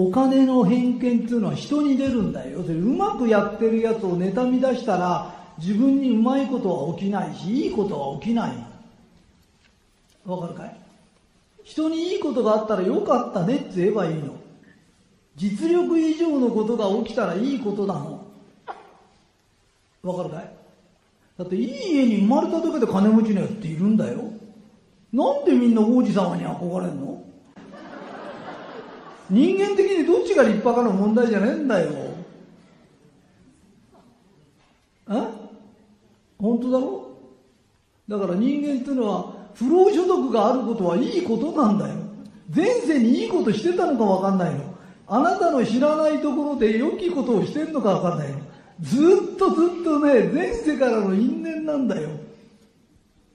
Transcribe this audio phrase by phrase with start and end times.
[0.00, 2.60] お金の偏見っていうのは人に出るんだよ。
[2.60, 8.52] 要するにうまくやってるやつを妬み出したら自分にうまいことは起きないし、いいことは起きない。
[10.24, 10.80] わかるかい？
[11.64, 14.36] 人にいいことがあったらよかったねって言えばいいの。
[15.36, 18.26] 実力以上のことが起きたらいいことなの。
[20.02, 20.50] わかるかい？
[21.36, 24.22] だっていい家に生まれただけで金持ちのやつっているんだよ。
[25.12, 27.22] なんでみんな王子様に憧れんの？
[29.30, 31.90] 人間的にどっちが立派かの問題じゃねえんだよ。
[35.08, 35.12] え
[36.38, 37.10] 本当だろ？
[38.08, 41.94] だから人間っていうのは不労所得があることはいいことなんだよ。
[42.54, 44.74] 前世にいいことしてたのかわかんないの。
[45.06, 48.38] あなたの知らないところで良きことをしてるのかわかんないの。
[48.80, 48.98] ず
[49.34, 52.08] っとずっとね、前世からの因縁なんだよ。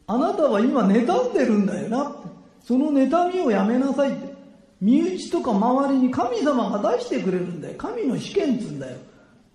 [0.07, 2.15] あなたは今妬んでるんだよな。
[2.63, 4.34] その妬みをやめなさいって。
[4.81, 7.75] 身内とか周りに神様が出してくれるんだよ。
[7.77, 8.97] 神の試験っつうんだよ。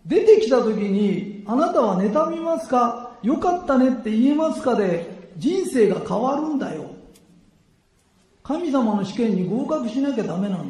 [0.07, 3.19] 出てきた時に、あなたは妬みますか？
[3.23, 6.87] よかったねって言えますかで、人生が変わるんだよ。
[8.43, 10.65] 神様の試験に合格しなきゃダメなの。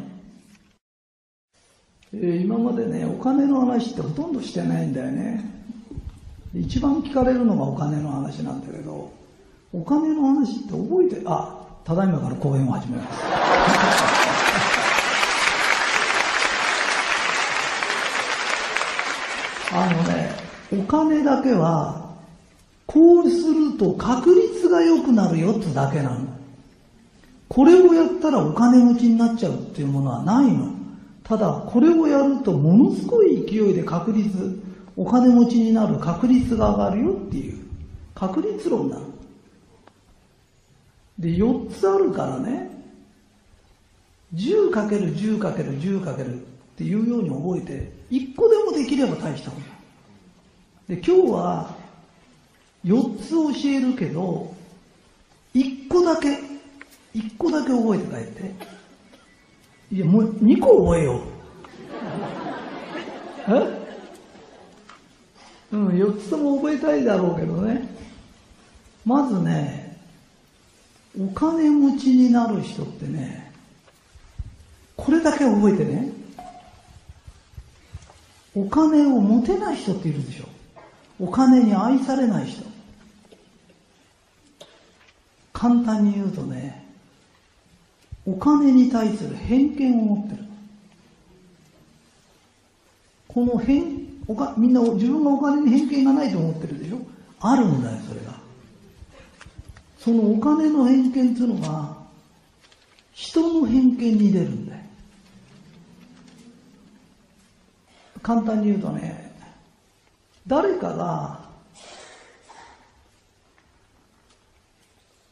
[2.12, 5.44] えー、今までね、お金の話ってほとんどしてないんだよね。
[6.53, 9.12] 一番聞かれるのがお金の話なんだけど、
[9.72, 14.19] お金の話って覚えて、あ、ただいまから講演を始めます。
[19.72, 20.32] あのね、
[20.72, 22.16] お金だけは、
[22.86, 26.26] こうすると確率が良くなるよってだけなの。
[27.48, 30.72] これをやったらお金持ちになっちゃうっていうものはないの。
[31.22, 34.60] ただ、これをやるとものすごい勢いで確率、
[34.96, 37.58] お金持ちになる確率が上がるよっていう、
[38.14, 39.06] 確率論なの。
[41.18, 42.70] で、4つあるからね、
[44.34, 46.50] 10×10×10×
[46.81, 49.61] っていうように覚えて、1個でもできれば大したこ
[50.89, 51.77] とで、今日は
[52.87, 53.31] 4つ
[53.62, 54.54] 教えるけど、
[55.54, 56.38] 1個だけ、
[57.15, 58.54] 1個だけ覚えて帰って。
[59.93, 61.21] いや、もう2個覚えよう。
[63.53, 63.81] え？
[65.72, 67.87] うん、4つとも覚えたいだろうけどね。
[69.04, 69.99] まずね、
[71.21, 73.53] お金持ちになる人ってね、
[74.97, 76.19] これだけ覚えてね、
[78.55, 80.49] お金を持てない人っているでしょ。
[81.21, 82.65] お金に愛されない人。
[85.53, 86.87] 簡単に言うとね、
[88.27, 90.44] お金に対する偏見を持ってる。
[93.28, 93.84] この偏、
[94.27, 96.99] おかみんな自分がお金に偏見がないと思ってるでしょ
[97.41, 98.34] あるんだよ、それが。
[99.99, 101.97] そのお金の偏見っていうのが、
[103.12, 104.79] 人の偏見に出るんだよ。
[108.22, 109.34] 簡単に言うとね、
[110.47, 111.41] 誰かが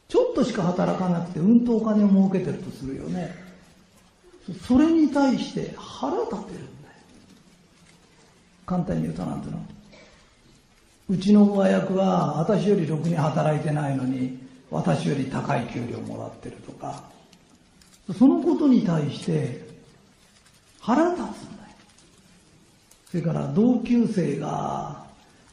[0.07, 3.35] ちょっとしか働かなくてうんとお金を儲けてるとするよね。
[4.67, 6.95] それに対して腹立てるんだよ。
[8.65, 9.65] 簡単に言うとなんていうの？
[11.09, 14.39] うちの親役は私よりろくに働いてないのに
[14.71, 17.03] 私より高い給料もらってるとか、
[18.17, 19.67] そのことに対して
[20.79, 21.58] 腹立つ。
[23.09, 25.03] それから同級生が、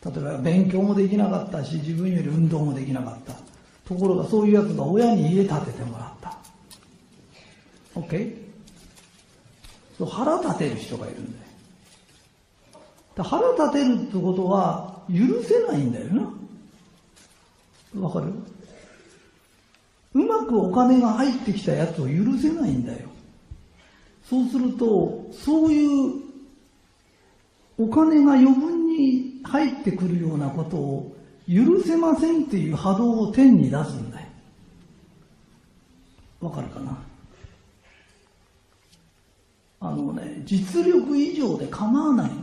[0.05, 3.35] 例えば勉強もできなかったし、自分より運動もできなかった。
[3.89, 6.37] ところがそういうやつが親に家建ててもらった。
[7.95, 8.37] OK?
[9.97, 11.39] そう腹立てる人がいるんだ
[13.17, 13.25] よ。
[13.25, 16.07] 腹立てるってことは許せないんだよ
[17.95, 18.03] な。
[18.03, 18.27] わかる？
[20.13, 23.09] うまくお金が入ってきたやつを許せないんだよ。
[24.29, 26.26] そうすると、そういう
[27.79, 31.17] お金が余分に入ってくるようなことを
[31.49, 34.27] 許せませんっていう波動を天に出すんだよ。
[36.41, 36.99] わかるかな？
[39.79, 42.35] あのね、実力以上で構わないの。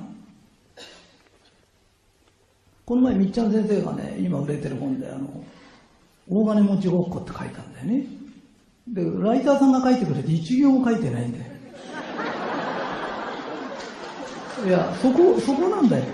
[2.85, 5.43] この前、みっちゃん先生がね、今売れてる本で、あの、
[6.29, 8.05] 大金持ちごっこって書いたんだよね。
[8.87, 11.52] で、ライターさんが書いてくれて一行も書いてないんだよ。
[14.65, 16.05] いや、そこ、そこなんだよ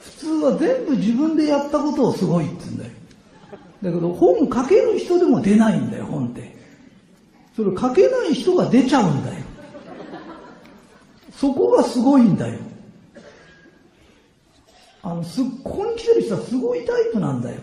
[0.00, 0.10] 普。
[0.10, 2.90] 通は全部自分でやったことをすごいって言うんだよ。
[3.82, 6.56] だけど本書ける人でも出ないんだよ、本って。
[7.54, 9.44] それ書けない人が出ちゃうんだよ。
[11.32, 12.58] そこがすごいんだよ。
[15.02, 17.60] あの、す、ここに来てる人はすごいタイプなんだよ。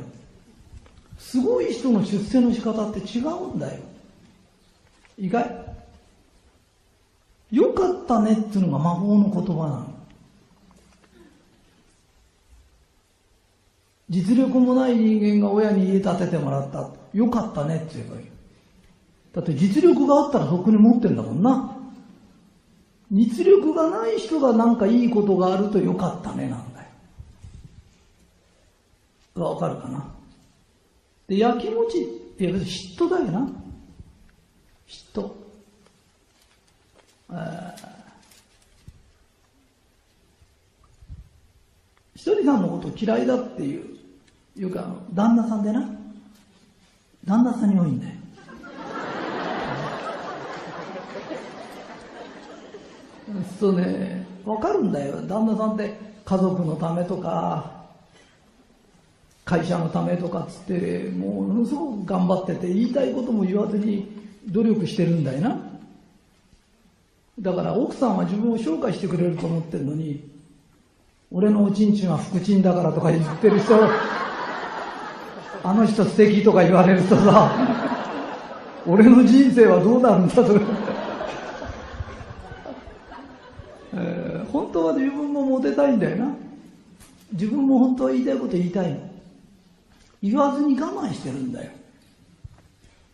[1.17, 3.81] すごい人の出世の仕方って違うんだよ。
[5.17, 5.62] 意外。
[7.53, 9.93] よかったねっていうのが魔法の言葉なの。
[14.09, 16.89] 実力もない人間が親に家建ててもらった。
[17.13, 18.27] よかったねって言えばいい。
[19.33, 21.77] だって実力があったらとっくに持ってんだもんな。
[23.11, 26.87] 実力がない人がなんかいいことがあるとよかったねなんだよ。
[29.35, 30.11] がわかるかな
[31.27, 33.47] で、焼きもちって別に嫉妬だよな。
[34.87, 35.42] 嫉妬。
[42.15, 43.97] ひとりさんのこと嫌いだっていう、
[44.55, 45.81] いうか、旦那さんでな。
[47.25, 48.13] 旦那さんに多いんだよ。
[53.59, 55.21] そうね、わかるんだよ。
[55.27, 57.83] 旦那さんって家族のためとか、
[59.45, 64.07] 会社のためとかっつって、もうものすごく頑張ってて、言いたいことも言わずに
[64.47, 65.62] 努力してるんだよな。
[67.39, 70.23] だから奥さんは自分を紹介してくれると思ってるのに、
[71.31, 73.75] 俺のおちんちんは福ちんだからとか言ってる人、
[75.63, 77.51] あの人素敵とか言われるとさ、
[78.85, 80.59] 俺の人生はどうなるんだとか。
[83.95, 86.35] えー、本当は自分もモテたいんだよな。
[87.31, 88.99] 自分も本当は言いたいこと言いたいの。
[90.21, 91.71] 言わずに我慢してるんだよ。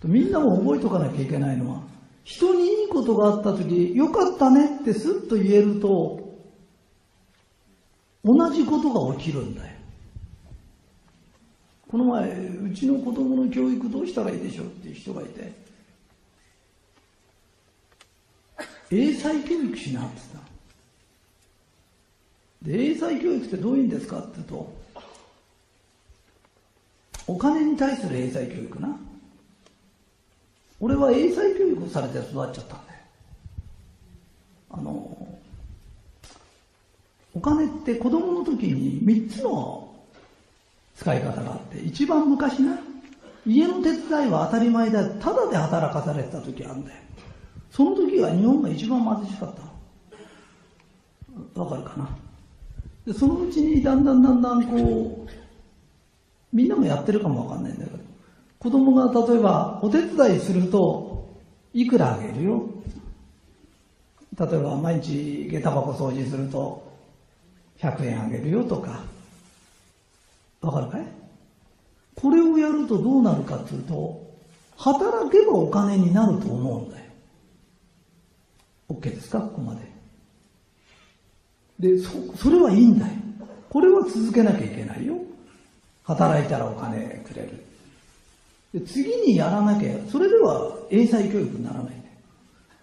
[0.03, 1.81] みんなも覚えとかなきゃいけないのは、
[2.29, 6.37] 人にいいことがあった時、よかったねってスッと言えると、
[8.23, 9.73] 同じことが起きるんだよ。
[11.87, 15.51] この前、うちの子供の教育どうしたらいいでしょうっていう人がいて、
[18.91, 20.19] 英才教育しなって
[22.61, 22.77] 言った。
[22.77, 24.71] で、英才教育ってどういうんですかって言うと、
[27.25, 29.08] お金に対する英才教育な。
[30.79, 32.99] 俺は英才教育をされて育っちゃったんだよ。
[34.71, 35.27] あの、
[37.33, 39.93] お金って子供の時に3つの
[40.95, 42.79] 使い方があって、一番昔な、
[43.45, 46.97] 家の手伝いは当たり前だ、ただで働かされてた時あるんだよ。
[47.71, 49.55] その時は日本が一番貧しかっ
[51.55, 51.61] た。
[51.61, 52.09] わかるかな？
[53.05, 55.29] でそのうちにだんだんだんだんこう、
[56.53, 57.97] みんなもやってるかもわかんないんだけど、
[58.59, 61.29] 子供が例えばお手伝いすると、
[61.73, 62.63] いくらあげるよ？
[64.37, 66.91] 例えば毎日下駄箱掃除すると、
[67.79, 69.03] 100円あげるよとか。
[70.61, 71.05] わかるかい？
[72.15, 74.29] これをやるとどうなるかっていうと、
[74.75, 77.05] 働けばお金になると思うんだよ。
[78.89, 79.39] OK ですか？
[79.39, 79.81] ここまで。
[81.95, 83.13] で、そ、それはいいんだよ。
[83.69, 85.15] これは続けなきゃいけないよ。
[86.03, 87.63] 働いたらお金くれる。
[88.73, 92.21] で次にやらなきゃ、それでは英才教育にならないね。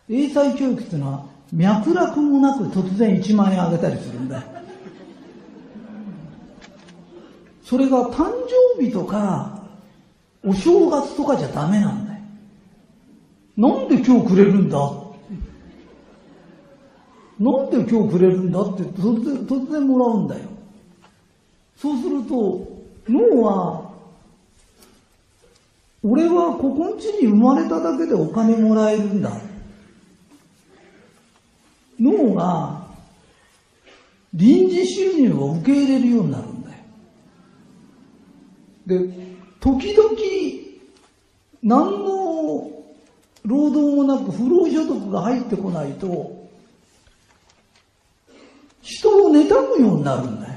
[0.09, 4.43] 英才教育っていうのは、脈絡もなく突然1万円あげたりするんだよ。
[7.65, 8.33] それが誕
[8.77, 9.63] 生日とか、
[10.45, 12.21] お正月とかじゃダメなんだよ。
[13.57, 14.79] なんで今日くれるんだ？
[17.39, 20.43] なんで今日くれるんだって突然突然もらうんだよ。
[21.77, 22.67] そうすると、
[23.09, 23.86] 脳は
[26.09, 29.33] 俺はここんちに生まれただけでお金もらえるんだ。
[31.99, 32.87] 脳が
[34.33, 36.77] 臨時収入を受け入れるようになるんだよ。
[38.87, 38.99] で、
[39.59, 40.11] 時々
[41.65, 42.71] 何の
[43.45, 46.49] 労働もなく不労所得が入ってこないと、
[48.81, 50.55] 人を妬むようになるんだよ。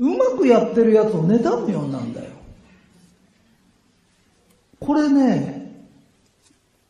[0.00, 2.31] うまくやってるやつを妬むようになるんだよ。
[4.84, 5.86] これね、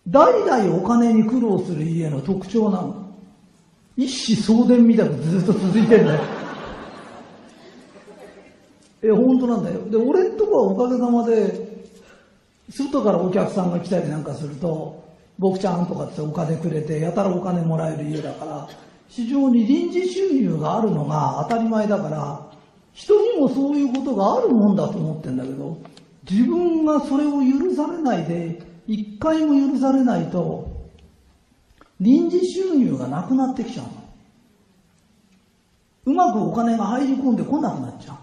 [0.08, 3.02] 代々お金に苦労する家の特徴なの。
[3.96, 6.20] 一子相伝みたいなずっと続いてんだよ。
[9.02, 9.90] え、本当なんだよ。
[9.90, 11.84] で、俺んとこはおかげさまで、
[12.70, 15.02] 外からお客さんが来たりなんかすると、
[15.38, 18.68] 僕ちゃんとかってお金くれて、やたらお金もらえる家だから、
[19.08, 22.40] 非常に臨時収入があるのが当たり前だから、
[22.94, 25.76] 人にもそういうことがあるもんだと思ってんだけど、
[26.28, 30.70] 自分がそれを許されないで、一回も許されないと、
[32.00, 33.92] 臨時収入がなくなってきちゃうの。
[36.04, 38.16] うまくお金が入り込んでこなくなっちゃう。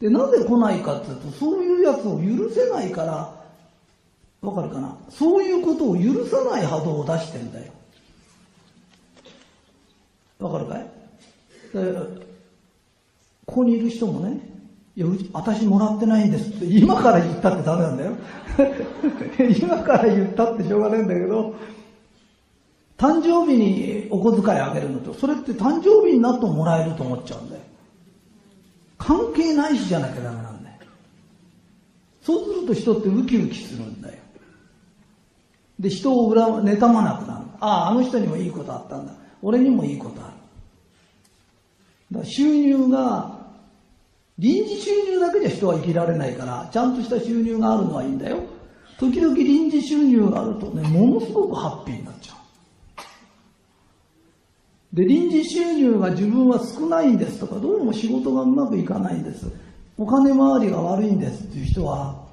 [0.00, 3.34] で、なぜ来ないかっていうと、そういうやつを許せないから、
[4.42, 4.96] わかるかな？
[5.08, 7.72] そういうことを許さない波動を出してんだよ。
[10.38, 10.86] わかるかい？
[13.46, 14.40] ここにいる人もね、
[14.96, 18.12] いや、私もらってないんですって今から言ったってダメなんだよ。
[19.60, 21.54] 今から言ったってしょうがないんだけど、
[22.96, 27.62] 誕生日にお小遣いあげるのと、それって誕生日になってもらえると思っちゃうんだよ。
[28.96, 30.76] 関係ないしじゃなきゃダメなんだよ。
[32.22, 34.16] そうすると人ってウキウキするんだよ。
[35.78, 37.44] で、人を恨む、妬まなくなる。
[37.60, 39.12] ああ、あの人にもいいことあったんだ。
[39.42, 40.32] 俺にもいいことある。
[42.12, 43.35] だから収入が、
[44.38, 48.38] 臨時収入だけじゃ人は生きられないから、ちゃんとした収入があるのはいいんだよ。
[48.98, 52.36] 時々臨時収入があるとね、ものすごくハッピーになっちゃう。
[54.96, 59.46] で、臨時収入が自分は少ないんですとか、どうも仕事がうまくいかないんです。
[59.98, 62.26] お金回りが悪いんですっていう人は、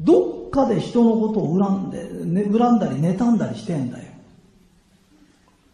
[0.00, 4.04] どっかで人のことを恨んで、ね、恨んだり妬んだりしてんだよ。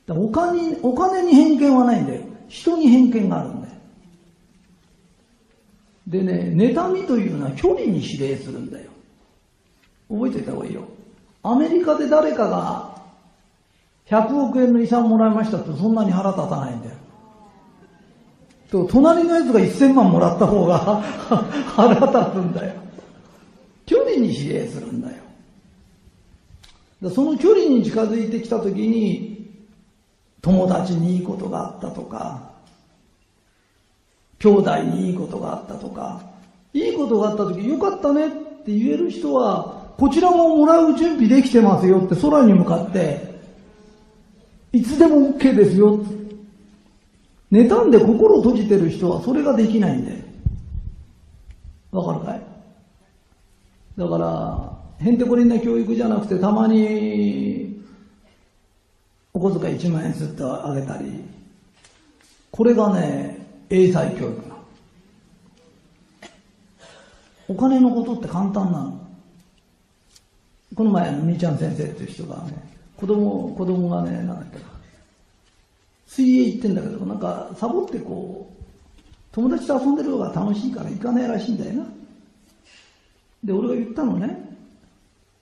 [0.06, 2.22] だお金お金に偏見はないんだよ。
[2.48, 3.59] 人に偏見があるんだよ。
[6.10, 8.90] でね、妬みというのは距離に指令するんだよ。
[10.08, 10.82] 覚えておいた方がいいよ。
[11.44, 13.00] アメリカで誰かが
[14.08, 16.96] 100億円の遺産もらいましたってそんなに腹立たないんだよ。
[18.72, 20.78] と隣のやつが1000万もらった方が
[21.76, 22.74] 腹立つんだよ。
[23.86, 25.22] 距離に指令するんだよ。
[27.14, 29.30] その距離に近づいてきたときに、
[30.42, 32.49] 友達にいいことがあったとか、
[34.40, 36.20] 兄弟にいいことがあったとか、
[36.72, 43.38] いいことがあったとき、よかったねって言える人は、こちらももらう準備できてますよって空に向かって、
[44.72, 46.00] いつでも OK ですよ。
[47.52, 50.24] 妬んで心閉じてる人はそれができないんで。
[51.90, 52.40] わかるかい？
[53.98, 57.82] だから、へんてこりんな教育じゃなくて、たまに、
[59.34, 61.24] お小遣い1万円ずっとあげたり、
[62.52, 63.39] これがね、
[63.70, 64.54] 英才教育な。
[67.48, 69.00] お金のことって簡単なの。
[70.74, 72.52] この前、みーちゃん先生っていう人がね、
[72.96, 74.64] 子供、子供がね、なんだっけな、
[76.06, 78.62] 水泳行ってんだけど、なんか、サボってこう、
[79.32, 81.86] 友達と遊んでる方が楽しいから行かないらしいんだよな。
[83.44, 84.56] で、俺が言ったのね、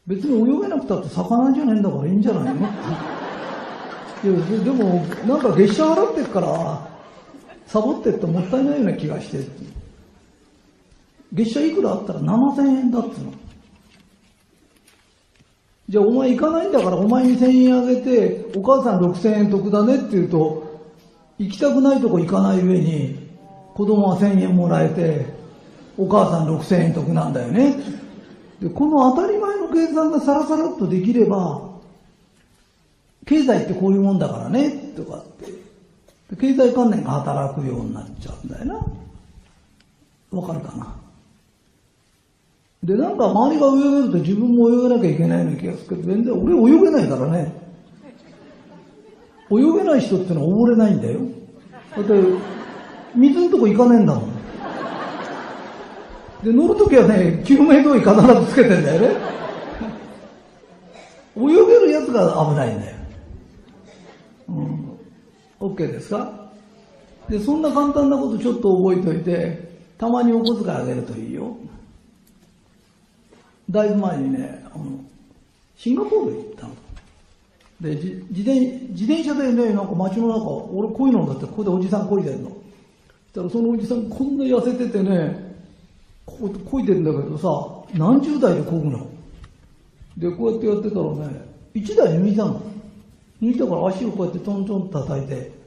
[0.07, 2.61] 別に泳げなくたって魚じゃねえんだからいいんじゃないの？
[4.25, 6.98] いや、でも、なんか月謝払ってっから、
[7.69, 9.47] サボってってもったいないような気がして。
[11.33, 13.33] 月謝いくらあったら7000円だっつうの。
[15.91, 20.81] じゃあお前行かないんだからお前に1000円あげて、お母さん6000円得だねって言うと、
[21.39, 23.19] 行きたくないとこ行かない上に、
[23.75, 25.27] 子供は1000円もらえて、
[25.99, 27.77] お母さん6000円得なんだよね。
[28.61, 31.69] で、この当たり前の計算がさらさらっとできれば、
[33.27, 35.68] 経済ってこういうもんだからね、とかって。
[36.37, 38.75] 経済観念が働くようになっちゃうんだよな。
[40.31, 40.95] わかるかな？
[42.85, 43.71] で、なんか周りが泳
[44.03, 47.53] げると自分も泳げなきゃいけないような気がするけど、全然俺泳げないからね。
[49.51, 51.21] 泳げない人ってのは溺れないんだよ。
[51.97, 52.13] だって、
[53.15, 54.31] 水のとこ行かねえんだもん。
[56.45, 59.17] で、乗るときはね、救命胴衣必ずつけてんだよね。
[61.37, 61.57] 泳げ
[61.87, 62.98] るやつが危ないんだよ。
[65.75, 66.51] OK ですか？
[67.29, 71.57] で、そんな簡単なことちょっと覚えておいて、たまにお小遣いあげるといいよ。
[73.71, 74.85] だいぶ前にね、あの、
[75.77, 76.75] シンガポール行ったの。
[77.81, 78.61] で、自転
[78.91, 82.49] 自転車でね、なんか街の中、俺こういうのだってここでおじさんこいでんの。
[82.51, 82.59] そし
[83.35, 85.55] たらそのおじさんこんな痩せててね、
[86.25, 89.07] ここいでんだけどさ、何十代でこぐの？
[90.17, 91.45] で、こうやってやってたらね、
[91.75, 92.63] 一台抜いたの。
[93.41, 95.58] 抜いたから足をこうやってトントン叩いて、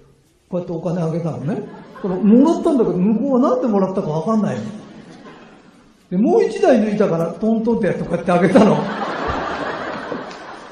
[0.51, 1.63] こうやってお金あげたのね。
[2.01, 4.63] これもらったんだけど、向こうは何でもらったかわかんないの。
[6.10, 8.77] で、もう一台抜いたからトントンってやってこうやってあげたの。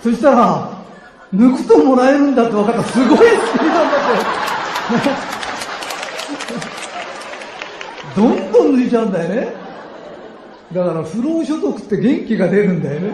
[0.04, 0.70] そしたら、
[1.34, 2.84] 抜くともらえるんだって分かった。
[2.84, 4.12] すごいスピードなんだっ
[5.02, 5.40] て。
[8.16, 9.54] どんどん抜いちゃうんだよね。
[10.74, 13.12] だから不労所得って元気が出るんだよね。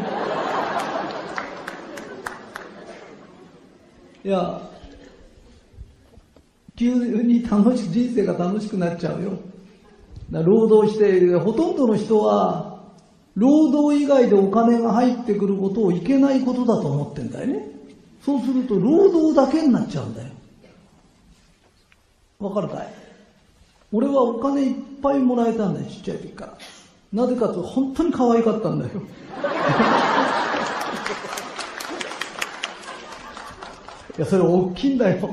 [4.23, 4.61] いや、
[6.75, 9.39] 急に楽しく、人生が楽しくなっちゃうよ。
[10.31, 12.83] 労働している、ほとんどの人は、
[13.35, 17.67] 労働以外でお金が入ってくることをいけないことだと思ってんだよね。
[18.21, 20.29] そうすると、労働だけになっちゃうんだよ。
[22.39, 22.87] わかるかい？
[23.93, 26.57] 俺はお金いっぱいもらえたんだよ、ちっちゃい時から。
[27.13, 28.91] なぜかと本当に可愛かったんだよ。
[34.17, 35.29] いや、それ大きいんだよ。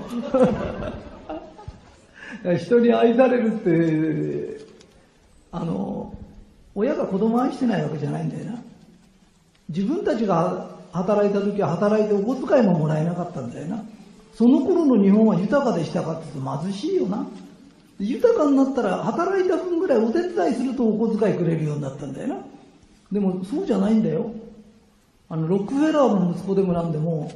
[2.58, 4.64] 人に愛されるって
[5.52, 6.12] あの、
[6.74, 8.62] 親が子供愛してないわけじゃないんだよな。
[9.68, 13.84] 自分たちが働いた時は働いてお小遣いももらえなかったんだよな。
[14.34, 17.26] その頃の日本は豊かでしたかって言うと貧しいよな。
[18.00, 22.36] 豊かになったら働いた分ぐらいお手伝いするとお小遣いくれるようになったんだよな。
[23.12, 24.32] でもそうじゃないんだよ。
[25.28, 27.30] あの、ロックフェラーの息子でもなんでも、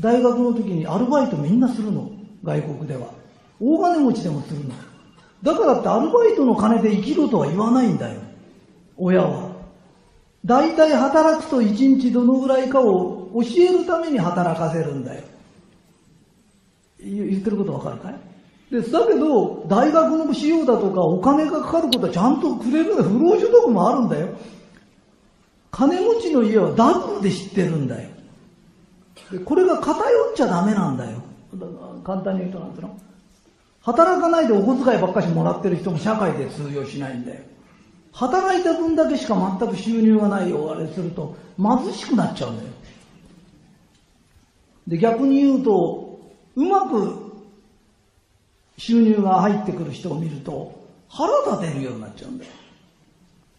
[0.00, 2.10] 大学の時にアルバイトみんなするの。
[2.44, 3.21] 外国では。
[3.64, 4.74] 大金持ちでもするの。
[5.44, 8.20] だからってアルバイトの金で生きろとは言わないんだよ。
[8.96, 9.52] 親は。
[10.44, 15.22] 大体働くと一日どのぐらいかを教えるために働かせるんだよ。
[16.98, 18.14] 言ってることわかるかい？
[18.72, 23.10] ですだけど、大学の費用だとかお金がかかることはちゃんとくれるんだよ。
[23.10, 24.28] 不労所得もあるんだよ。
[25.70, 28.08] 金持ちの家はダブルで知ってるんだよ。
[29.44, 31.22] これが偏っちゃダメなんだよ。
[32.04, 32.98] 簡単に言うとなんていうの？
[33.82, 37.40] 働かないでお小遣いばっかしもらってる人も社会で通用しないんだよ。
[38.12, 42.68] 働いた分だけしか全く収入がないよあれすると貧しくなっちゃうんだよ。
[44.86, 46.20] で、逆に言うと、
[46.56, 47.32] うまく
[48.76, 50.72] 収入が入ってくる人を見ると
[51.08, 52.50] 腹立てるようになっちゃうんだよ。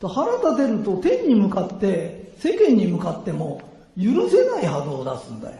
[0.05, 3.61] 腹立てると天に向かって世間に向かっても
[3.97, 5.57] 許せない波動を出すんだよ。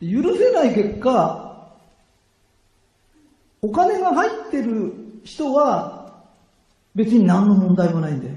[0.00, 1.51] 許せない結果、
[3.64, 4.92] お金が入ってる
[5.22, 6.12] 人は
[6.96, 8.34] 別に何の問題もないんだよ。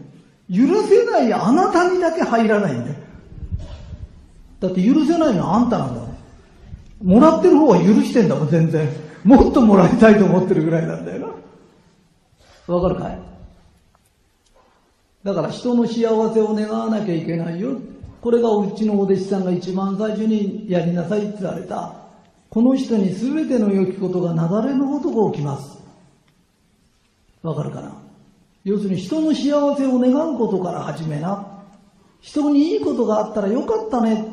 [0.49, 2.95] 許せないあなたにだけ入らないんだよ。
[4.59, 6.15] だって許せないのはあんたなんだもん。
[7.01, 8.87] もらってる方は許してんだもん、全然。
[9.23, 11.33] もっともらいたいと思ってるぐらいなんだよ
[12.67, 12.75] な。
[12.75, 13.19] わかるかい？
[15.23, 17.71] だから人の幸せを願わなきゃいけないよ。
[18.21, 22.04] これがうちのお弟子さんが一番最初にやりなさいって言われた。
[22.49, 25.77] この人に全ての良きことが流れのごとく起きます。
[27.43, 28.01] わかるかな？
[28.63, 31.63] 要するに人の幸せを願うことから始めな。
[32.21, 34.25] 人にいいことがあったらよかったね。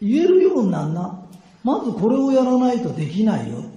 [0.00, 1.20] 言えるようになんな。
[1.62, 3.58] まずこれをやらないとできないよ。
[3.58, 3.70] だか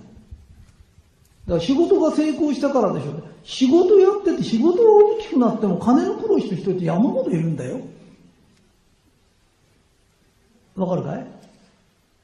[1.47, 3.21] ら仕事が成功したからでしょ。
[3.43, 7.81] 仕事やってて仕事が大きくなっても金の苦労してる人って山ほどいるんだよ。
[10.75, 11.27] わかるかい？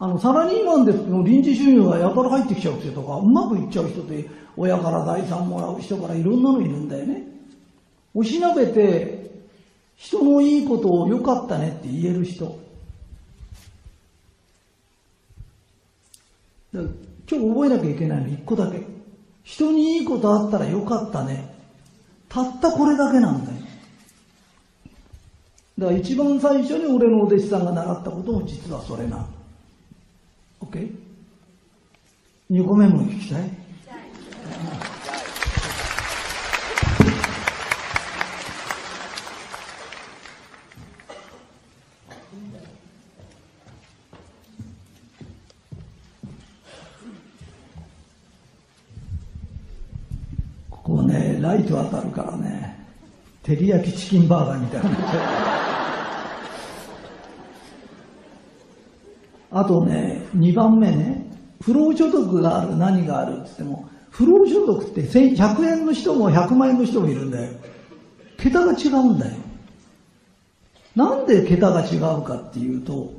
[0.01, 7.23] あの、サラリーマンですけど、臨時収入がやたら入ってきちゃう人とか、うまくいっちゃう人って、親から財産もらう人からいろんなのいるんだよね。
[8.15, 9.45] おしなべて、
[9.95, 12.57] 人のいいことを良かったねって言える人。
[16.73, 16.83] 今
[17.27, 18.81] 日覚えなきゃいけないの一個だけ。
[19.43, 21.53] 人にいいことあったらよかったね。
[22.27, 23.57] たったこれだけなんだよ。
[25.77, 29.27] だから一番最初に俺のお弟子さんが習ったことも実はそれな
[30.61, 33.49] OK?2 個目も聞きたい？
[50.69, 52.77] ここね、ライト当たるからね、
[53.43, 54.89] 照り焼きチキンバーガーみたいな。
[59.53, 61.29] あとね、2番目ね、
[61.61, 63.33] 不労所得がある、何がある？
[63.33, 67.53] って言っても、不労所得って100円の人も100万円の人もいるんだよ。
[68.37, 69.37] 桁が違うんだよ。
[70.95, 73.13] なんで桁が違うかっていうと、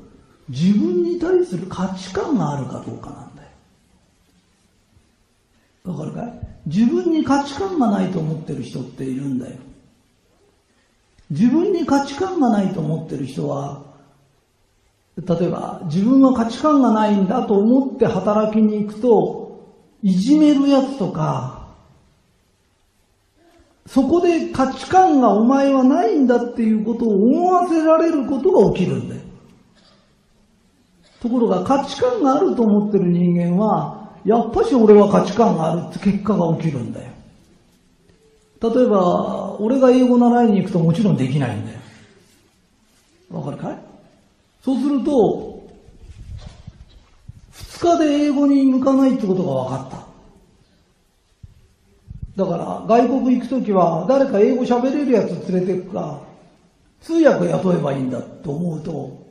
[0.48, 3.48] 自分に対する価値観があるかどうかなんだよ。
[5.84, 6.32] わかるかい？
[6.66, 9.56] 自分に価値観がないと思ってる人っているんだよ。
[11.30, 13.82] 自分に価値観がないと思ってる人は、
[15.16, 19.42] 例えば自分は価値観がないんだと思って働きに行くと、
[20.02, 21.62] いじめるやつとか、
[23.86, 29.20] そこで価値観がお前はないんだっていうことを思わせられることが起きるんだよ。
[31.20, 37.12] ところが価値観があると思ってる人間は、やっぱし俺は価値観があるって結果が起きるんだよ。
[38.62, 41.78] 例えば、俺が英語習いに行くともちろんできないんだよ。
[43.30, 43.91] わかるかい？
[44.62, 45.62] そうすると、
[47.50, 50.06] 二日で英語に向かないってことが分かっ
[52.36, 52.44] た。
[52.44, 56.20] だから、外国行くときは、誰か英語喋れるやつ連れてくか、
[57.00, 59.22] 通訳雇えばいいんだと思うと、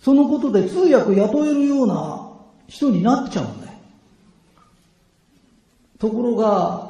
[0.00, 2.30] そのことで通訳雇えるような
[2.68, 3.72] 人になっちゃうんだよ。
[5.98, 6.85] ところが、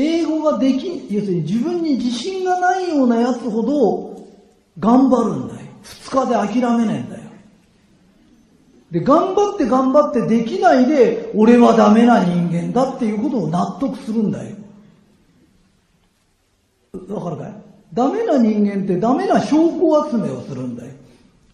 [0.00, 4.24] 英語ができ、要するに自分に自信がないようなやつほど
[4.78, 5.60] 頑張るんだよ。
[5.82, 7.22] 二日で諦めないんだよ。
[8.92, 14.56] で、頑張って頑張ってできないで、俺はダメな人間だっていうことを納得するんだよ。
[17.08, 17.54] わかるかい？
[17.92, 20.92] ダメな人間ってダメな証拠集めをするんだよ。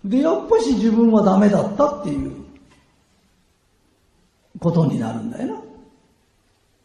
[0.04, 2.32] で、やっぱし自分はダメだったっていう
[4.60, 5.63] ことになるんだよな。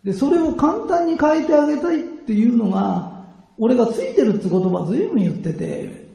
[0.04, 3.26] で、それを簡単に変えてあげたいっていうのが、
[3.58, 6.08] 俺がついてるって言葉ずいぶん言ってて、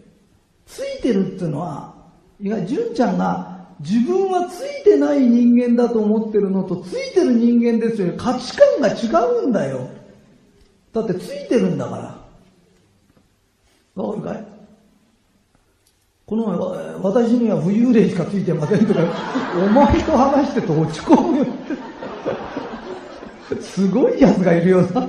[0.66, 1.94] ついてるっていうのは、
[2.40, 8.14] いや、純ちゃんが自分はついてない人間だと思ってるのと、ついてる人間ですよ。
[8.16, 9.08] 価値観が違
[9.42, 9.90] うんだよ。
[10.92, 11.96] だってついてるんだか
[13.96, 14.02] ら。
[14.02, 14.46] わかるかい？
[16.26, 16.56] この前、
[17.02, 19.00] 私には浮遊霊しかついてませんとか、
[19.56, 21.46] お前と話してて落ち込む。
[23.60, 25.08] すごい奴がいるよな。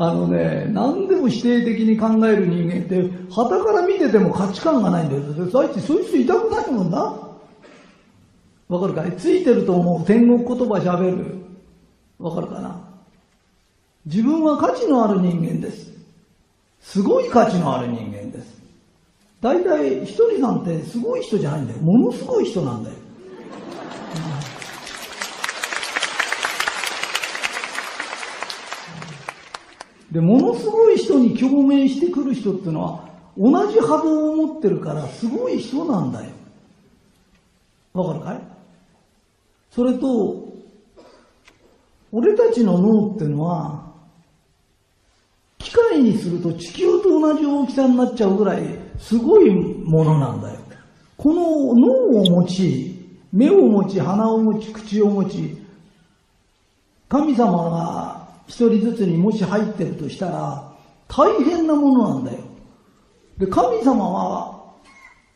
[0.00, 5.50] あのね、何でも否定的に考える人間って、旗から見てても価値観がないんだよ。
[5.50, 7.18] さっきそういう人いたくないもんな。
[8.68, 9.16] わかるかい？
[9.16, 11.34] ついてると思う天国言葉喋る。
[12.18, 12.80] わかるかな？
[14.06, 15.90] 自分は価値のある人間です。
[16.80, 18.56] すごい価値のある人間です。
[19.40, 21.80] 大体、ひとりさんってすごい人じゃないんだよ。
[21.80, 22.96] ものすごい人なんだよ。
[30.10, 36.30] で、ものすごい人に共鳴してくる人っていうのは、同じ波動を持ってるから、すごい人なんだよ。
[37.92, 38.40] わかるかい？
[39.70, 40.48] それと、
[42.10, 43.86] 俺たちの脳ってのは、
[45.58, 48.62] 機械にすると地球と同じ大きさになっちゃうぐらい、
[48.98, 50.58] すごいものなんだよ。
[51.18, 51.42] この
[51.74, 55.58] 脳を持ち、目を持ち、鼻を持ち、口を持ち、
[57.08, 58.17] 神様が
[58.48, 60.72] 一人ずつにもし入ってるとしたら、
[61.06, 62.38] 大変なものなんだよ。
[63.36, 64.58] で、神様は、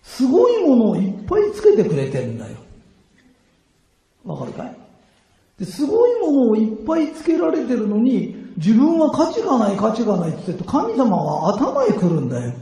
[0.02, 2.56] すごいものをいっぱいつけてくれてるんだよ。
[4.24, 4.76] わかるかい？
[5.58, 12.52] ですごいものをいっぱいつけられてるのに、自分は価値がない価値がないって言って神様は頭へ来るんだよ。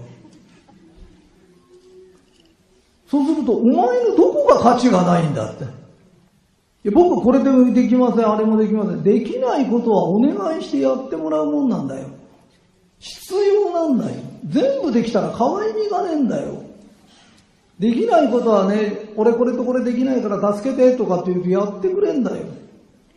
[3.09, 5.65] そうすると、お前のどこが価値がないんだって。
[6.85, 9.03] や僕はこれでもできません、あれもできません。
[9.03, 12.09] できないことはお願いしてやってもらうもんなんだよ。
[12.99, 14.17] 必要なんだよ。
[14.47, 16.63] 全部できたら可愛みがねえんだよ。
[17.79, 22.45] できないことはね、俺これとこれできないから助けてとかって言うとやってくれんだよ。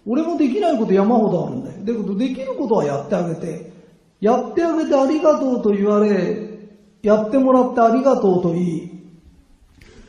[0.06, 1.78] 俺もできないこと山ほどあるんだよ。
[1.80, 3.72] だけどできることはやってあげて、
[4.20, 6.50] やってあげてありがとうと言われ、
[7.02, 8.90] やってもらってありがとうと言い、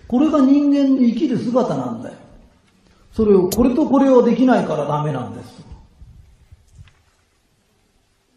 [0.07, 2.15] これが人間の生きる姿なんだよ。
[3.15, 5.65] それを、これとこれをできないからダメなんです。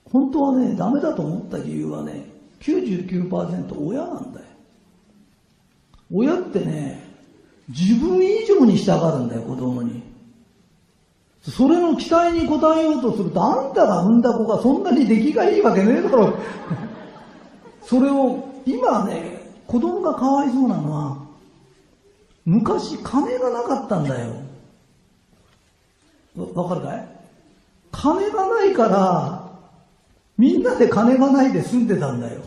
[0.06, 4.46] 本当はね、ダメだと思った理由はね、99%親なんだよ。
[6.14, 7.04] 親ってね、
[7.70, 10.04] 自分以上に従うんだよ、子供に。
[11.42, 16.34] それの期待に応えようとすると、あんたが産んだ子がそんなに出来がいいわけねえだろ。
[17.82, 21.18] それを、今ね、子供がかわいそうなのは、
[22.46, 24.47] 昔金がなかったんだよ。
[26.38, 27.08] わかるかい？
[27.92, 29.50] 金がないから、
[30.38, 32.42] みんなで金がないで住んでたんだよ。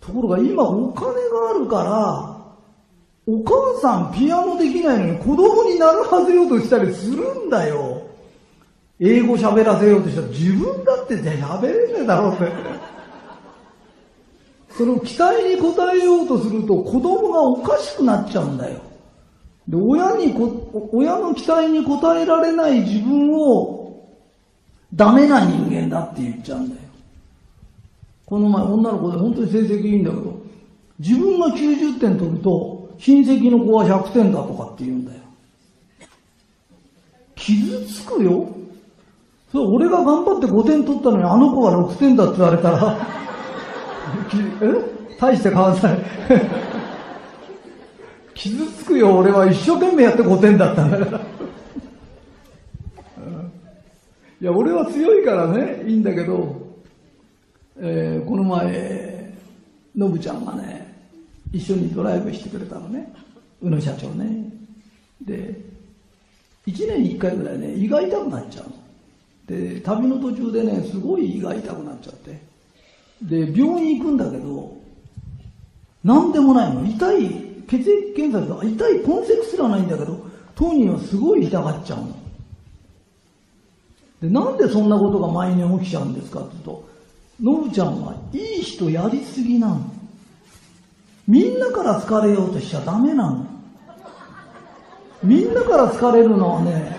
[0.00, 2.36] ところが今お金があるから、
[3.26, 8.02] お母さんピアノできないのに子供に習わせようとしたりするんだよ。
[9.00, 12.52] 英語喋らせようとしたら自分だって喋れねえだろうって。
[14.70, 18.80] その期待に応えようとすると子供がおかしくなっちゃうんだよ。
[19.68, 24.08] で、親にこ、親の期待に応えられない自分を
[24.94, 26.80] ダメな人間だって言っちゃうんだよ。
[28.26, 30.42] この前女の子で本当に成績いいんだけど、
[30.98, 35.20] 自分が90点取ると親戚の子は100点だとかって言うんだよ。
[37.34, 38.48] 傷つくよ。
[39.50, 42.96] それ俺が頑張って5点取ったのにあの子が6点だって言われたら
[44.62, 44.92] え？
[45.20, 45.98] 大して変わんない
[48.42, 51.20] 傷つくよ、俺は一生懸命やって5点だったんだから。
[54.40, 56.60] いや、俺は強いからね、いいんだけど、
[57.78, 59.32] えー、この前、
[59.94, 60.92] のぶちゃんがね、
[61.52, 63.12] 一緒にドライブしてくれたのね、
[63.60, 64.50] 宇野社長ね。
[65.24, 65.54] で、
[66.66, 68.72] 1年に1回ぐらいね、胃が痛くなっちゃうの。
[69.46, 72.42] で、旅の途中でね、すごい胃が痛くなっちゃって。
[73.22, 74.76] で、病院行くんだけど、
[76.02, 76.84] なんでもないの。
[76.84, 82.16] 痛い血液検査で痛い痕跡すらないんだけど、当人はすごい痛がっちゃうの。
[84.20, 86.88] で、なんでそんなことが前に起きちゃうんですかって言うと、
[87.40, 89.80] のぶちゃんはいい人やりすぎなの。
[91.26, 93.46] みんなから好かれようとしちゃダメなの。
[95.22, 96.98] みんなから好かれるのはね、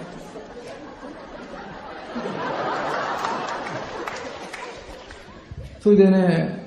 [5.81, 6.65] それでね、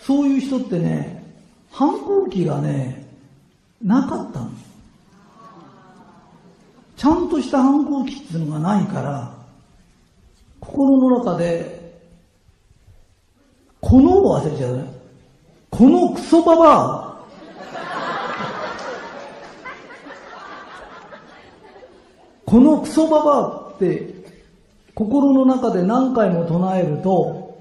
[0.00, 1.24] そういう人ってね、
[1.72, 3.03] 反抗期がね、
[3.84, 4.50] なかったの。
[6.96, 9.30] ちゃんとした反抗期っていうのがないから、
[10.58, 12.00] 心の中で、
[13.80, 14.84] このを忘れちゃうね。
[15.70, 17.14] このクソババア。
[22.46, 24.14] このクソババアって
[24.94, 27.60] 心の中で何回も唱えると、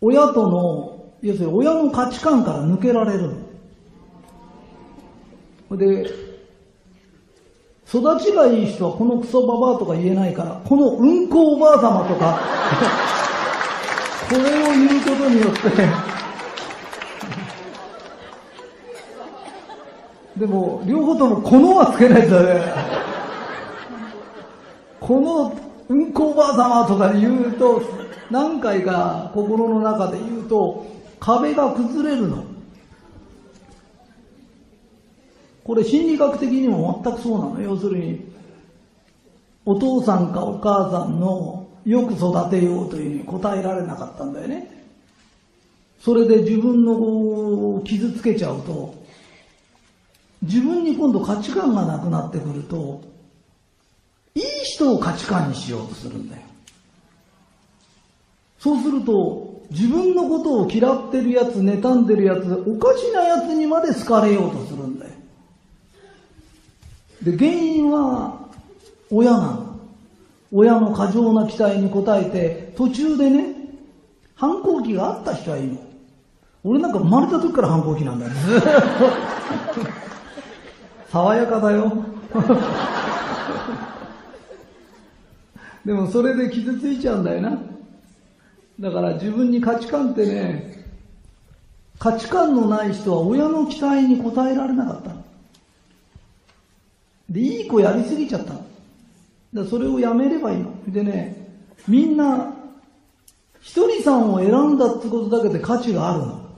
[0.00, 3.49] 親との、要するに親の価値観から抜けられるの。
[5.76, 6.02] で、
[7.88, 12.38] 育ちがいい人はこのクソババアとか言えないから、このうんこおばあ様とか
[14.30, 16.10] これを言うことによって
[20.40, 22.62] でも、両方ともこのはつけないとね。
[25.00, 25.52] この
[25.88, 27.82] うんこおばあ様とか言うと、
[28.30, 30.86] 何回か心の中で言うと、
[31.18, 32.44] 壁が崩れるの。
[35.64, 37.60] これ心理学的にも全くそうなの。
[37.60, 38.30] 要するに、
[39.64, 44.70] お父さんかお母さんのよく育てようというふうに答えられなかったんだよね。
[46.00, 48.94] それで自分の子を傷つけちゃうと、
[50.42, 53.02] 自分に今度価値観がなくなってくると、
[54.34, 56.42] いい人を価値観にしようとするんだよ。
[58.58, 64.89] そうすると、自分のことを嫌ってるやつ、妬んでるやつ、おかしなやつにまで好かれようとするんだよ。
[67.22, 68.38] で、原因は
[69.10, 69.70] 親なの。
[70.52, 73.54] 親の過剰な期待に応えて、途中でね、
[74.34, 75.78] 反抗期があった人はいいの。
[76.64, 78.32] 俺なんか生まれた時から反抗期なんだよ。
[78.32, 78.66] ずっと。
[81.10, 81.92] 爽やかだよ。
[85.84, 87.58] でもそれで傷ついちゃうんだよな。
[88.78, 90.84] だから自分に価値観ってね、
[91.98, 95.19] 価値観のない人は親の期待に応えられなかった。
[97.30, 98.54] で、いい子やりすぎちゃった。
[99.54, 100.72] だそれをやめればいいの。
[100.92, 102.54] でね、みんな、
[103.60, 106.50] ひとりさんを選んだってことだけで価値があるの。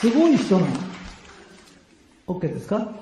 [0.00, 0.72] すごい人なの。
[2.28, 2.92] OK ですか？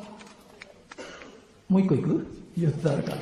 [1.69, 3.19] もう一個いく ?4 つあるから。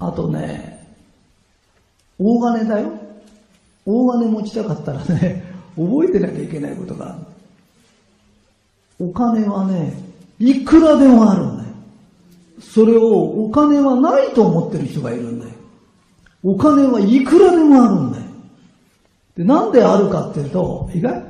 [0.00, 0.86] あとね、
[2.18, 2.92] 大金だよ。
[3.84, 5.44] 大金持ちたかったらね、
[5.76, 7.18] 覚えてなきゃいけないことがある。
[9.00, 10.02] お金はね、
[10.38, 11.68] いくらでもあるんだよ。
[12.60, 15.52] それをお金はないと思ってる人がいるんだよ。
[16.42, 18.24] お金はいくらでもあるんだよ。
[19.36, 21.22] で、なんであるかっていうと、意外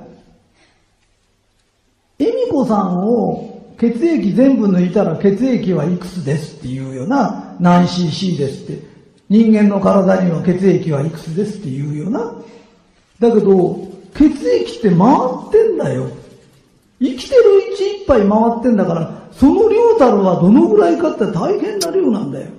[2.19, 8.99] 恵美子さんを血液全部抜いたら血液はいくつですっていうような何 cc ですって。
[9.29, 12.35] 人間の体には血液はいくつですっていうような。
[13.21, 13.79] だけど、
[14.15, 14.99] 血液って回
[15.49, 16.09] ってんだよ。
[17.01, 18.29] 生きてるうちいっぱい回
[18.59, 22.51] ってんだから、その量たるはどのぐらいかって大変な量なんだよ。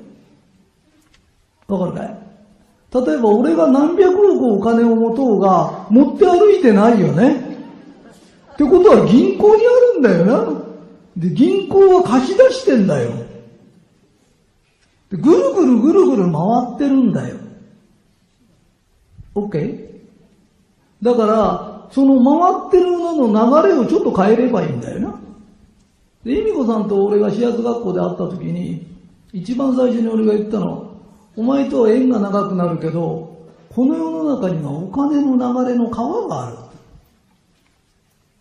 [1.68, 2.20] わかるかい？
[3.06, 7.48] 例えば俺が何百億お金を持とうが、持って歩いてないよね。
[8.54, 10.62] ってことは銀行にあるんだよな。
[11.16, 13.12] で、銀行は貸し出してんだよ。
[15.12, 16.42] ぐるぐるぐるぐる回
[16.76, 17.36] ってるんだよ。
[19.36, 19.89] OK?
[21.02, 25.20] だから、その回ってるのの流れをちょっと変えればいいんだよな。
[26.24, 28.86] で、恵美子さんと俺が私立学校で会った時に、
[29.32, 30.94] 一番最初に俺が言ったの、
[31.36, 33.30] お前とは縁が長くなるけど、
[33.70, 36.58] この世の中にはお金の流れの川がある。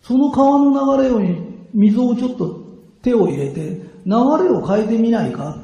[0.01, 2.61] その川の流れをに水をちょっと
[3.01, 4.11] 手を入れて、流
[4.43, 5.55] れを変えてみないか。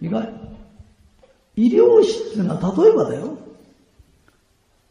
[0.00, 0.32] 意外。
[1.56, 3.45] 医療費っていうのは例えばだよ。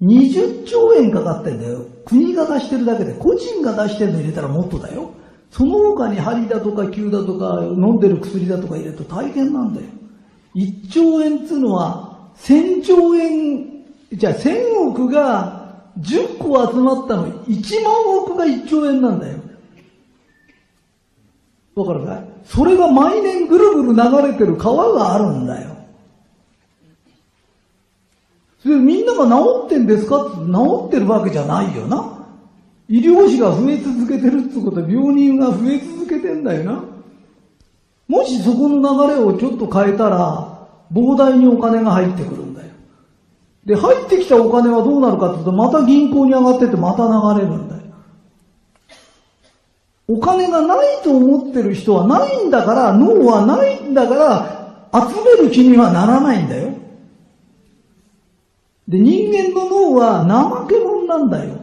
[0.02, 1.86] 20兆円かかってんだよ。
[2.06, 5.12] 国が出してるだけで、個人が出してるの入れたらもっとだよ。
[5.52, 9.88] その他に針だとか球だとか飲んでる薬だとか入れると大変なんだよ。
[10.56, 19.40] 1兆円っていうのは1000兆円、じゃあ1000億が10個集まったの1万億が1兆円なんだよ。
[21.76, 22.24] わかるかい？
[22.46, 25.75] それが毎年ぐるぐる流れてる川があるんだよ。
[28.66, 30.26] それみんなが治ってんですか？
[30.26, 32.26] って治ってるわけじゃないよな。
[32.90, 36.84] 医療費が増え続けてるってことは病人が増え続けてんだよな。
[38.08, 42.70] もしそこの流れをちょっと変えたら、膨大にお金が入ってくるんだよ。
[43.66, 47.82] で、入ってきたお金はどうなるかっていうと、また銀行に上がっててまた流れるんだよ。
[50.08, 56.75] お金がないと思ってる人はないんだから、脳はないんだから、集める気にはならないんだよ。
[58.88, 61.58] で、人間の脳は怠け者なんだよ。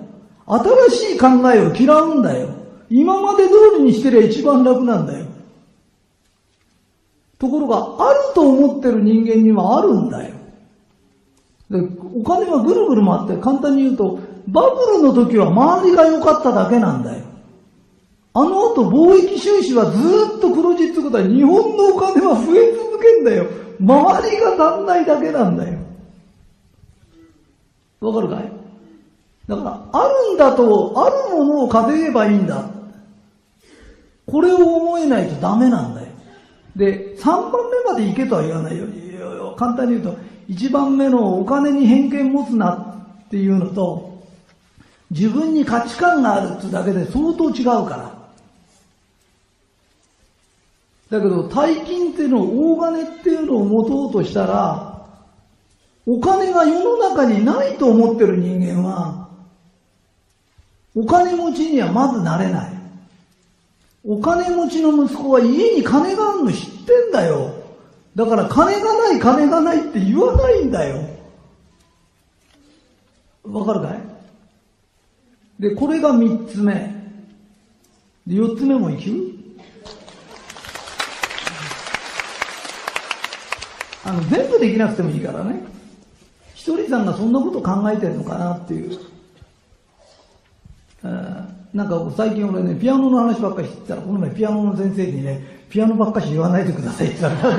[0.46, 2.48] 新しい考えを嫌うんだよ。
[2.90, 5.26] 今まで通りにしてりゃ一番楽なんだよ。
[7.38, 10.34] ところが、あると思ってる人間にはあるんだよ。
[11.70, 11.80] で
[12.14, 17.24] お金はぐるぐる回って、簡単に言うと、バブルの時は周りが良かっただけなんだよ。
[18.34, 23.46] あの後貿易収支はずっと黒字ってことは日本のお金は増え続けんだよ。
[23.78, 25.81] 周りが足んないだけなんだよ。
[28.02, 28.52] わかるかい？
[29.48, 32.64] だから、あるんだと、あるものを稼げばいいんだ。
[34.26, 36.08] これを思えないとダメなんだよ。
[36.76, 38.86] で、3番目まで行けとは言わないよ。
[39.56, 40.16] 簡単に言うと、
[40.48, 42.72] 1番目のお金に偏見持つな
[43.26, 44.22] っていうのと、
[45.10, 47.96] 自分に価値観があるってだけで相当違うか
[51.10, 51.18] ら。
[51.18, 54.91] だけど、大金っていうのを、大金っていうのを持とうとしたら、
[56.04, 59.28] お金が世の中にないと思ってる人間は、
[60.94, 62.72] お金持ちにはまずなれない。
[64.04, 67.54] お金持ちの息子は家に金があるの知ってんだよ。
[68.16, 71.08] だから金がない金がないって言わないんだよ。
[73.44, 74.00] わかるかい？
[75.60, 76.74] で、これが三つ目。
[78.26, 79.38] で、四つ目もいく
[84.04, 85.62] あの、全部できなくてもいいからね。
[86.62, 88.96] ひとりさんがそんなこと考えてるのかなっていう。
[91.74, 97.56] なんか最近俺ね、ピアノの話ばっかりしてたら、この前ピアノの先生にね、ピアノばっかし言わないでくださいって言ったら、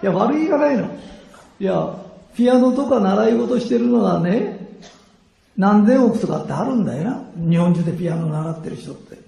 [0.00, 0.84] や、悪いがないの。
[1.60, 1.94] いや、
[2.34, 4.80] ピアノとか習い事してるのはね、
[5.58, 7.20] 何千億とかってあるんだよな。
[7.36, 9.18] 日本中でピアノ習ってる人って。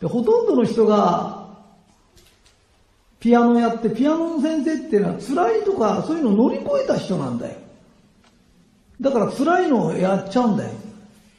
[0.00, 1.43] でほとんどの人が、
[3.24, 7.54] ピアノやって、ピアノの先生っていうのは辛いとか、そういうのを乗り越えた人なんだよ。
[9.00, 10.70] だから辛いのをやっちゃうんだよ。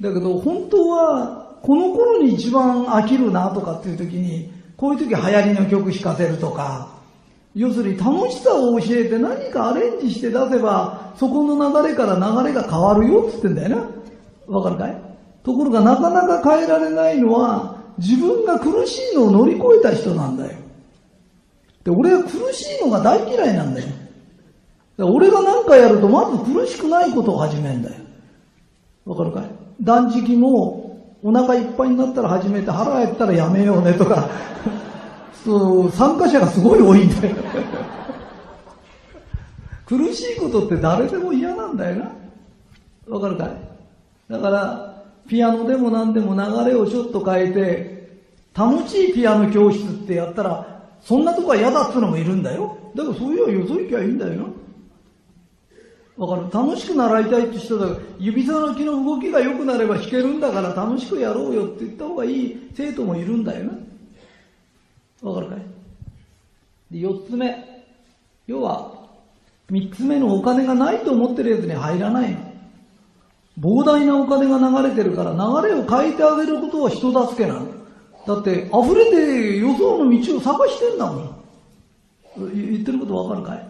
[0.02, 6.90] だけど本当はこの頃に一番飽きるなとかっていう時に、こういう時流行りの曲弾かせるとか、
[7.54, 13.70] 要するに楽しさを教えて何かアレンジして出せば、そこの流れから流れが変わるよって言ってんだよ
[14.48, 14.56] な。
[14.58, 15.02] わかるかい？
[15.44, 20.65] ところがなかなか変えられないのは、自分が苦しいのを乗り越えた人なんだよ。
[21.86, 23.88] で、俺は苦しいのが大嫌いなんだよ。
[24.98, 27.96] 俺が何かやるとまず苦しくないことを始めるんだよ。
[29.06, 29.46] わかるかい？
[29.82, 34.30] 断食もお腹いっぱいになったら始めて腹減ったらやめようねとか、
[35.46, 37.36] そう、参加者がすごい多いんだよ。
[39.86, 42.12] 苦しいことって誰でも嫌なんだよな。
[43.08, 44.32] わかるかい？
[44.32, 48.20] だから、ピアノでも何でも流れをちょっと変えて、
[48.56, 50.75] 楽しいピアノ教室ってやったら、
[51.06, 52.78] そんなとこは嫌だっつうのもいるんだよ。
[52.96, 54.46] だからそういうのはよそ行きゃいいんだよな。
[56.18, 56.50] わかる？
[56.52, 63.66] 楽しく習いたいって人だから、指さのきの動きが良くなれば弾けるんだから楽しくやろうよって言った方がいい生徒もいるんだよ
[65.22, 65.30] な。
[65.30, 65.60] わかるかい？
[66.92, 67.86] で、四つ目。
[68.48, 68.94] 要は、
[69.70, 72.38] 三つ目のお金がないと思ってるやつに入らないの。
[73.60, 75.38] 膨大なお金が流れてるから流
[75.68, 77.68] れを変えてあげることは人助けなの。
[78.28, 81.36] だって溢れて予想の道を探してんだもん。
[82.38, 83.68] 言ってることわかるかい？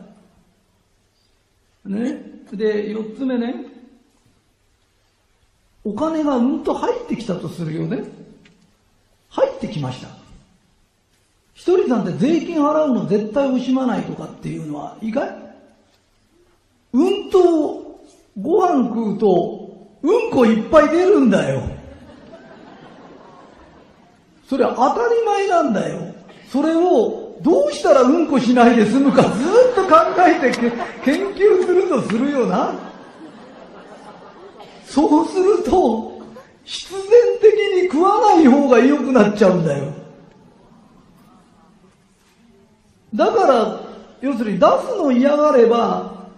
[1.86, 2.22] ね？
[2.52, 3.65] で、四つ目ね。
[5.84, 8.04] お金がうんと入ってきたとするよね。
[9.30, 10.08] 入ってきました。
[11.54, 15.30] 一人さんって税金払うの絶対惜しまないとかっていうのはいいかい？
[16.94, 18.02] うんと
[18.41, 21.62] ご飯食うとうんこいっぱい出るんだよ。
[24.48, 26.13] それは当たり前なんだよ。
[26.52, 30.58] それをどうしたらうんこしないで済むかずっと考えて
[31.04, 32.73] 研究するとするよな。
[34.85, 36.21] そうすると、
[36.63, 37.02] 必然
[37.41, 39.91] 的に食わない方が良くなっちゃうんだよ。
[43.13, 43.81] だから、
[44.21, 46.29] 要するに出すの嫌がれば、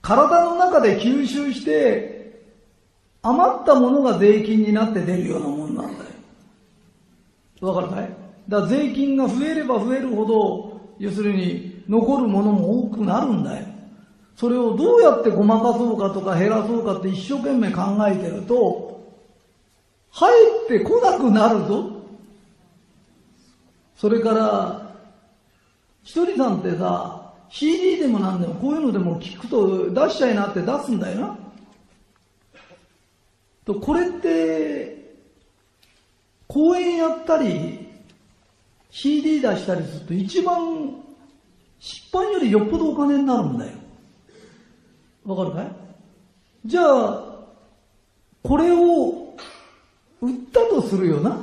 [0.00, 2.46] 体の中で吸収して、
[3.22, 6.11] 余ったものが税金になって出るようなもんなんだよ。
[7.66, 8.16] わかるかい
[8.48, 13.66] だから税金が増えれば増えるほど、要するに残るものも多くなるんだよ。
[14.36, 19.00] それをどうやってごまかそうかとか減らそうかって一生懸命考えてると、
[20.10, 20.30] 入
[20.64, 21.90] ってこなくなるぞ。
[23.96, 24.96] それから、
[26.02, 31.38] ひとりさんってさ、CD でもなんでもこういうのでも聞くと出しちゃいなって出すんだよな。
[33.64, 35.01] と、これって、
[36.52, 37.88] 公演やったり、
[38.90, 41.02] CD 出したりすると一番
[41.78, 43.72] 出版よりよっぽどお金になるんだよ。
[45.24, 45.72] わかるかい？
[46.66, 47.24] じゃあ、
[48.42, 49.34] これを
[50.20, 51.40] 売ったとするよな。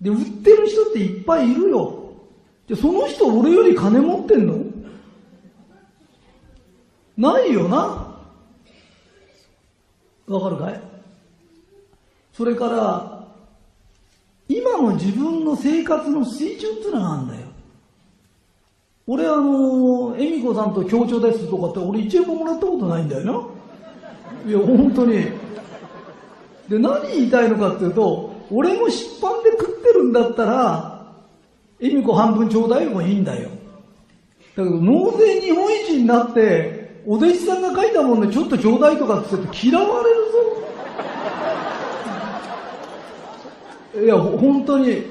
[0.00, 2.12] で、売ってる人っていっぱいいるよ。
[2.68, 4.64] じゃあその人俺より金持ってんの？
[7.16, 8.16] ないよな。
[10.28, 10.80] わかるかい？
[12.32, 13.15] それから、
[14.48, 17.40] 今の自分の生活の水準っていうのがあるんだよ。
[19.08, 24.50] 俺あの、恵美子さんと協調ですとかって俺一円ももらったことないんだよな。
[24.50, 25.14] いや、本当に。
[26.68, 31.12] で、何言いたいのかっていうと、俺も出版で食ってるんだったら、
[31.80, 33.50] 恵美子半分ちょうだいもいいんだよ。
[34.56, 40.65] だけど、納税日本一になって、お弟子さんが書いたもんでちょっとちょうだいとかって言って嫌われるぞ。
[44.02, 45.02] いや、本当に。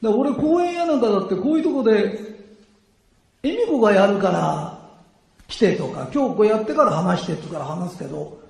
[0.00, 2.28] だ俺公園やなんかだってこういうとこで、
[3.42, 4.78] 恵美子がやるから
[5.46, 8.40] 来てとか、今日こうやってから話してってから話すけど、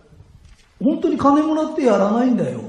[0.82, 2.60] 本当に金もらってやらないんだよ。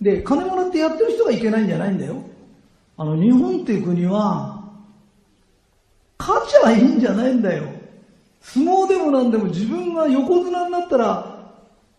[0.00, 2.22] で、金もらってやってる人がいけないんじゃないんだよ。
[2.96, 4.62] あの、日本っていう国は、
[6.18, 7.83] 勝ちゃいいんじゃないんだよ。
[8.44, 11.34] 相撲でもなんでも自分が横綱になったら、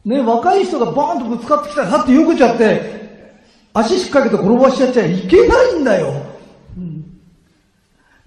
[0.06, 2.96] ね、若い人がバーンとぶつかってきたら、さってよけちゃって、
[3.74, 6.14] 足しっかけて転ばしちゃっちゃいけないんだよ。
[6.78, 7.02] うん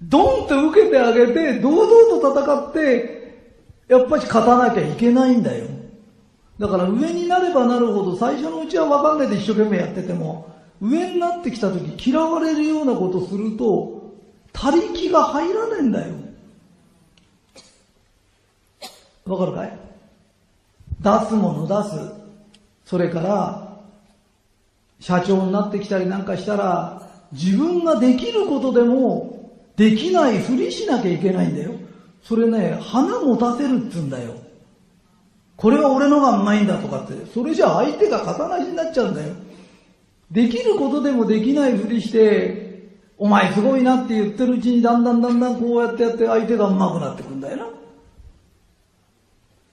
[0.01, 3.19] ドンって受けてあげて、堂々と戦って、
[3.89, 5.65] やっぱり勝たなきゃいけないんだよ。
[6.57, 14.13] だから上になればなるほど最初のうちは分かんないで一生懸命やってても、上になってきた時嫌われるようなことすると、
[14.53, 16.13] 他力が入らねえんだよ。
[19.29, 19.79] わかるかい？
[21.01, 22.11] 出すもの出す。
[22.85, 23.77] それから、
[24.99, 31.71] 社長になってきたりなんかしたら、自分ができることでも、できないふりしなきゃいけないんだよ。
[32.23, 34.33] それね、花持たせるっつうんだよ。
[35.55, 39.33] これは俺のがうまいんだとかって、それじゃ相手が肩なしになっちゃうんだよ。
[40.31, 47.78] できることでもできないふりして、お前すごいなって言ってるうちにだんだんだんだんこうやってやって相手が上手くなってくんだよな。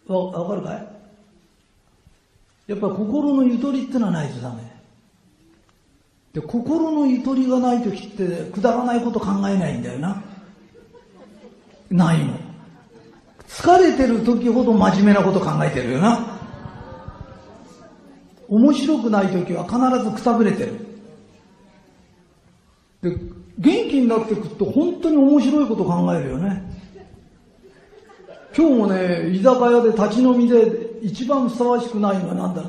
[0.08, 0.86] わ、わかるかい？
[2.66, 4.62] やっぱり心のゆとりってのはないとダメ。
[6.32, 10.22] で、心のゆとりがない時ってくだらないこと考えないんだよな。
[11.90, 12.34] ないの。
[13.48, 16.40] 疲れてる時ほど真面目なこと考えてるよな。
[18.48, 20.86] 面白くない時は必ずくたぶれてる。
[23.02, 23.16] で、
[23.58, 26.75] 元気になってくると本当に面白いこと考えるよね。
[28.56, 32.64] 今日もね、居酒屋で立ち飲みで一番ふさわしくないのはなんだ？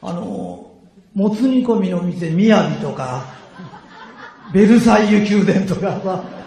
[0.00, 0.70] あの、
[1.14, 3.24] もつ煮込みの店、みやびとか、
[4.52, 6.22] ベルサイユ宮殿とかさ、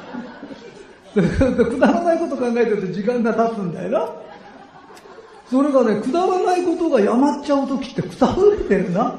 [1.15, 4.09] くだらないこと考えてると時間が経つんだよな。
[5.49, 9.15] それがね、くだらないことがやまっちゃう時ってくたぶれてるな。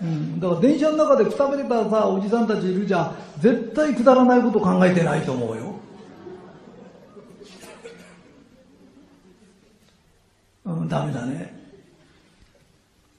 [0.00, 3.14] うん、だから電車の中でくたぶれたさ、おじさんたちいるじゃん。
[3.40, 5.67] 絶対くだらないこと考えてないと思うよ。
[10.68, 11.56] うん、ダメだね。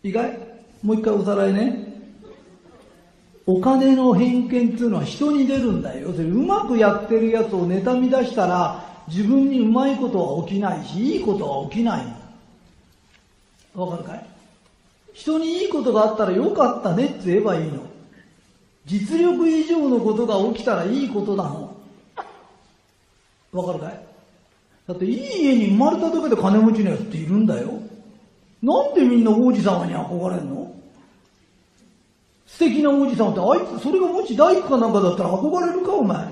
[0.03, 0.37] 意外？
[0.83, 1.89] もう一回おさらいね。
[3.47, 6.09] お金の偏見っていうのは人に出るんだよ。
[6.09, 12.05] 要するにうまくやってるやつを妬み出したら自分にうまいことは起きないし、いいことは起きない。
[13.73, 14.25] わかるかい？
[15.13, 17.83] 人にいいことがあったらよかったねって言えばいいの。
[18.85, 21.75] 実力以上のことが起きたらいいことなの。
[23.51, 24.08] わかるかい？
[24.89, 27.73] だっていい家に生まれただけで金持ちのやつっているんだよ。
[28.63, 30.73] なんでみんな王子様に憧れんの？
[32.47, 36.27] 素敵な王子様って、あいつ、それがもし大工かなんかだったら憧れるか、お前。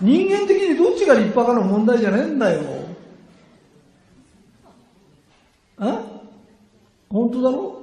[0.00, 2.60] 人間的にどっちが立派かの問題じゃねえんだよ。
[5.80, 5.98] え？
[7.10, 7.82] 本当だろ？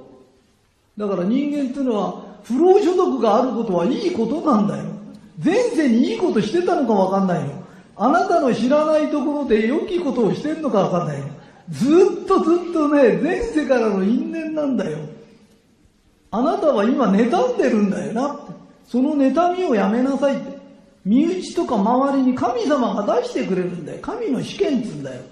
[0.96, 4.84] だから人間っていうのは、不労所得があることはいいことなんだよ。
[5.44, 7.57] 前世にいいことしてたのかわかんないよ。
[7.98, 11.26] あなたの知らないところで良きことをしてんのかわかんないよ。
[11.70, 11.86] ず
[12.22, 14.98] っとずっとね、前世からの因縁なんだよ。
[16.30, 18.40] あなたは今妬んでるんだよな。
[18.86, 20.58] その妬みをやめなさいって。
[21.04, 23.98] 身内とか周りに神様が出してくれるんだよ。
[24.02, 25.22] 神の試験っつんだよ。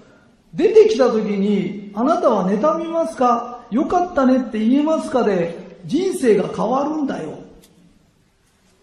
[0.53, 3.65] 出てきた時に、あなたは妬みますか？
[3.69, 7.39] 良かったねって言えますかで人生が変わるんだよ。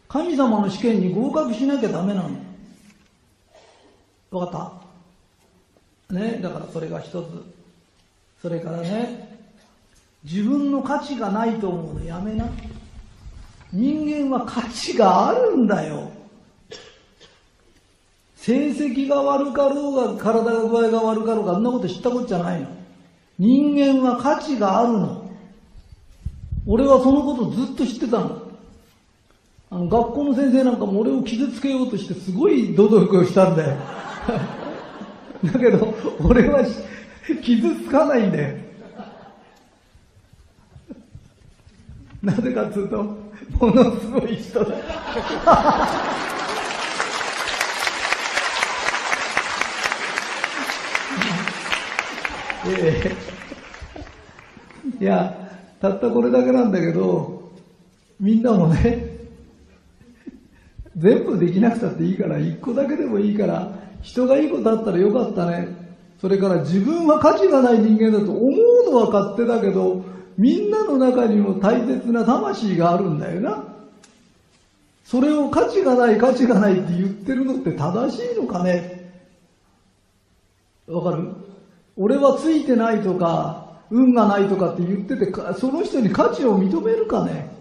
[0.09, 2.31] 神様の試験に合格しなきゃダメなの。
[4.39, 4.75] わか
[6.11, 6.15] った？
[6.15, 7.27] ね、だからそれが一つ。
[8.43, 9.39] それからね、
[10.23, 12.47] 自分の価値がないと思うのやめな。
[13.73, 16.11] 人間は価値があるんだよ。
[18.37, 22.69] 成績が悪かろうが体が具合が悪かろうがあんなこと知ったことじゃないの。
[23.39, 25.31] 人間は価値があるの。
[26.67, 28.43] 俺はそのことずっと知ってたの。
[29.71, 33.77] あの学校の先生なんかも俺を傷つけようとしてすごい努力をしたんだよ。
[35.45, 36.65] だけど、俺は
[37.43, 38.57] 傷つかないんだよ。
[42.23, 43.19] なぜかというと、も
[43.61, 44.75] のすごい人だ。
[55.01, 55.37] いや、
[55.83, 57.53] たったこれだけなんだけど、
[58.19, 59.07] みんなもね、
[60.97, 65.83] 全部できなくたっていいから、一個だけでもいいから、人がいいことあったらよかったね。
[66.21, 68.49] それから自分は価値がない人間だと思
[68.87, 70.05] うのは勝手だけど、
[70.39, 73.65] みんなの中にも大切な魂があるんだよな。
[75.05, 79.11] それを価値がない価値がないって言ってるのって正しいのかね
[80.87, 81.29] わかる？
[81.97, 87.55] 俺はついてないとか、運がないとかって言ってて、その人に価値を認めるかね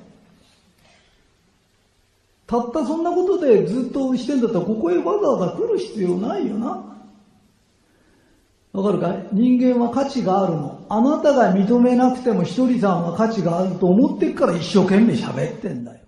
[2.45, 6.83] たったそんなことでずっとしてんだったら、ここへわざわざ来る必要ないよな。
[8.73, 9.27] わかるかい？
[9.31, 10.85] 人間は価値があるの。
[10.89, 16.02] あなたが認めなくてもひとりさんは価値があると思ってっから一生懸命喋ってんだよ。